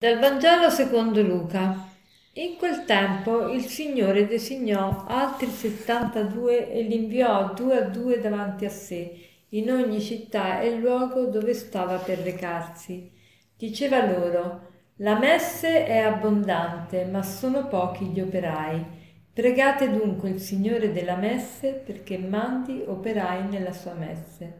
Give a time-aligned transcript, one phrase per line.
[0.00, 1.88] Dal Vangelo secondo Luca.
[2.34, 8.64] In quel tempo il Signore designò altri settantadue e li inviò due a due davanti
[8.64, 13.10] a sé, in ogni città e luogo dove stava per recarsi.
[13.56, 18.84] Diceva loro, la messe è abbondante, ma sono pochi gli operai.
[19.32, 24.58] Pregate dunque il Signore della messe perché mandi operai nella sua messe.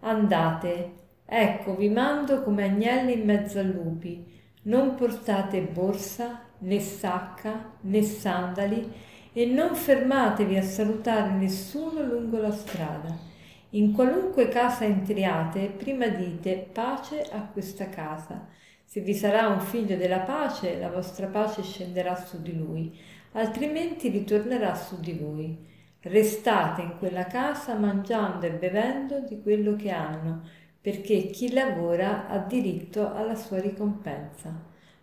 [0.00, 0.92] Andate,
[1.24, 8.02] ecco vi mando come agnelli in mezzo a lupi non portate borsa, né sacca, né
[8.02, 8.92] sandali
[9.32, 13.32] e non fermatevi a salutare nessuno lungo la strada.
[13.70, 18.46] In qualunque casa entriate, prima dite pace a questa casa.
[18.84, 22.96] Se vi sarà un figlio della pace, la vostra pace scenderà su di lui,
[23.32, 25.72] altrimenti ritornerà su di voi.
[26.00, 30.42] Restate in quella casa mangiando e bevendo di quello che hanno,
[30.84, 34.52] perché chi lavora ha diritto alla sua ricompensa.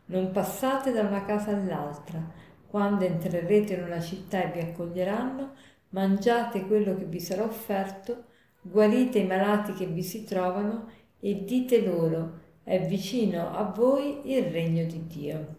[0.05, 2.23] Non passate da una casa all'altra.
[2.67, 5.53] Quando entrerete in una città e vi accoglieranno,
[5.89, 8.25] mangiate quello che vi sarà offerto,
[8.61, 10.87] guarite i malati che vi si trovano
[11.19, 15.55] e dite loro, è vicino a voi il regno di Dio.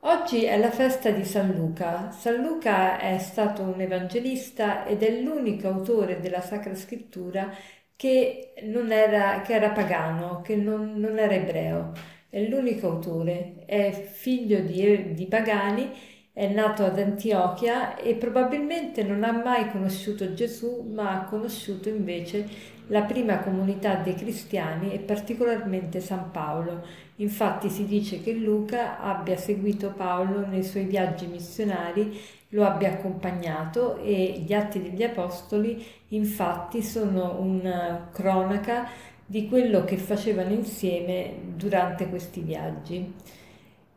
[0.00, 2.10] Oggi è la festa di San Luca.
[2.10, 7.48] San Luca è stato un evangelista ed è l'unico autore della Sacra Scrittura
[7.96, 11.92] che, era, che era pagano, che non, non, era ebreo.
[12.28, 15.90] È l'unico autore, è figlio di, di pagani,
[16.32, 22.74] è nato ad Antiochia e probabilmente non ha mai conosciuto Gesù, ma ha conosciuto invece
[22.88, 26.84] la prima comunità dei cristiani e particolarmente San Paolo.
[27.16, 33.98] Infatti si dice che Luca abbia seguito Paolo nei suoi viaggi missionari lo abbia accompagnato
[34.02, 38.88] e gli Atti degli Apostoli infatti sono una cronaca
[39.24, 43.12] di quello che facevano insieme durante questi viaggi.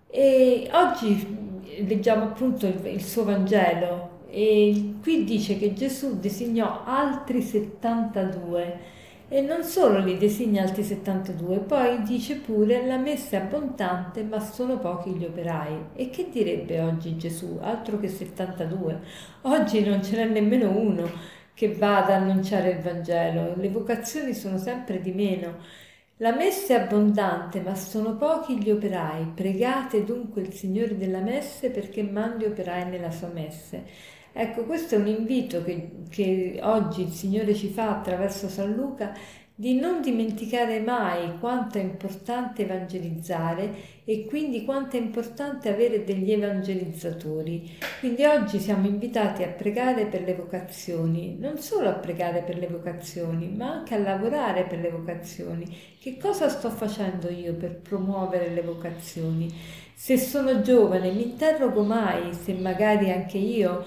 [0.10, 1.38] E oggi
[1.86, 8.98] leggiamo appunto il, il suo Vangelo e qui dice che Gesù designò altri 72
[9.30, 14.40] e non solo li designa altri 72, poi dice pure la messa è abbondante ma
[14.40, 15.90] sono pochi gli operai.
[15.96, 17.60] E che direbbe oggi Gesù?
[17.62, 19.00] Altro che 72.
[19.44, 21.08] Oggi non ce n'è nemmeno uno
[21.54, 25.58] che va ad annunciare il Vangelo, le vocazioni sono sempre di meno.
[26.18, 29.32] La messa è abbondante, ma sono pochi gli operai.
[29.36, 33.86] Pregate dunque il Signore della messe perché mandi operai nella sua messe.
[34.32, 39.14] Ecco, questo è un invito che, che oggi il Signore ci fa attraverso San Luca
[39.60, 46.32] di non dimenticare mai quanto è importante evangelizzare e quindi quanto è importante avere degli
[46.32, 47.78] evangelizzatori.
[48.00, 52.68] Quindi oggi siamo invitati a pregare per le vocazioni, non solo a pregare per le
[52.68, 55.66] vocazioni, ma anche a lavorare per le vocazioni.
[56.00, 59.54] Che cosa sto facendo io per promuovere le vocazioni?
[59.94, 63.84] Se sono giovane mi interrogo mai se magari anche io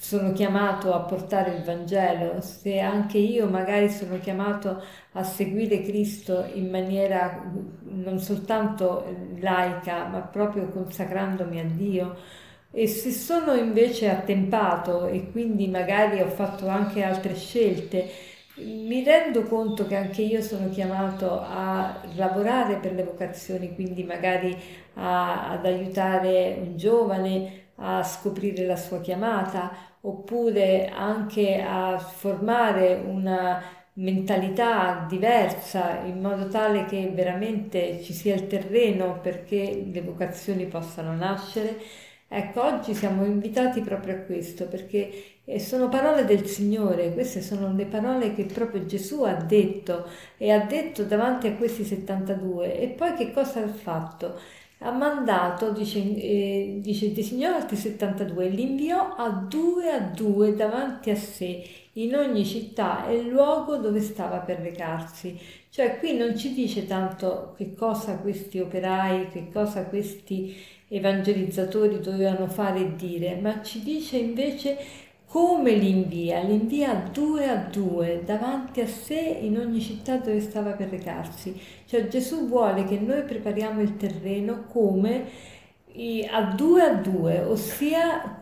[0.00, 4.80] sono chiamato a portare il Vangelo, se anche io magari sono chiamato
[5.12, 7.42] a seguire Cristo in maniera
[7.82, 9.04] non soltanto
[9.40, 12.16] laica, ma proprio consacrandomi a Dio,
[12.70, 18.08] e se sono invece attempato e quindi magari ho fatto anche altre scelte,
[18.58, 24.56] mi rendo conto che anche io sono chiamato a lavorare per le vocazioni, quindi magari
[24.94, 29.70] a, ad aiutare un giovane a scoprire la sua chiamata
[30.02, 33.62] oppure anche a formare una
[33.94, 41.14] mentalità diversa in modo tale che veramente ci sia il terreno perché le vocazioni possano
[41.14, 41.76] nascere.
[42.30, 47.72] Ecco, oggi siamo invitati proprio a questo perché eh, sono parole del Signore, queste sono
[47.74, 50.06] le parole che proprio Gesù ha detto
[50.36, 54.38] e ha detto davanti a questi 72 e poi che cosa ha fatto?
[54.80, 60.54] Ha mandato, dice, eh, dice designò altri 72 e li inviò a due a due
[60.54, 61.64] davanti a sé
[61.94, 65.36] in ogni città e luogo dove stava per recarsi.
[65.68, 70.56] Cioè qui non ci dice tanto che cosa questi operai, che cosa questi
[70.88, 74.78] evangelizzatori dovevano fare e dire, ma ci dice invece
[75.28, 76.40] come li invia?
[76.40, 81.58] Li invia due a due davanti a sé in ogni città dove stava per recarsi.
[81.84, 85.56] Cioè Gesù vuole che noi prepariamo il terreno come
[86.30, 88.40] a due a due, ossia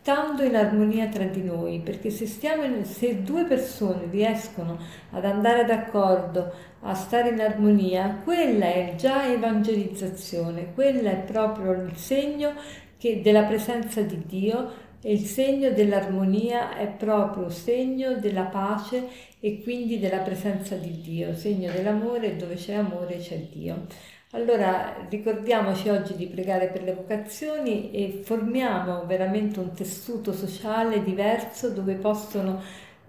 [0.00, 4.76] stando in armonia tra di noi, perché se, in, se due persone riescono
[5.12, 11.96] ad andare d'accordo, a stare in armonia, quella è già evangelizzazione, quella è proprio il
[11.96, 12.54] segno
[12.98, 19.06] che, della presenza di Dio e il segno dell'armonia è proprio segno della pace
[19.38, 23.86] e quindi della presenza di Dio, segno dell'amore, dove c'è amore c'è Dio.
[24.32, 31.70] Allora ricordiamoci oggi di pregare per le vocazioni e formiamo veramente un tessuto sociale diverso
[31.70, 32.60] dove possono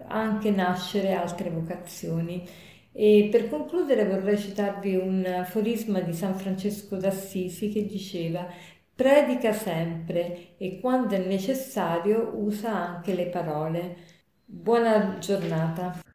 [0.06, 2.46] anche nascere altre vocazioni.
[2.92, 8.46] E per concludere vorrei citarvi un aforisma di San Francesco d'Assisi che diceva
[8.98, 13.96] predica sempre e quando è necessario usa anche le parole.
[14.44, 16.07] Buona giornata.